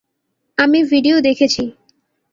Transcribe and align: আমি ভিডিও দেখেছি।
আমি 0.57 0.79
ভিডিও 0.83 1.17
দেখেছি। 1.21 1.63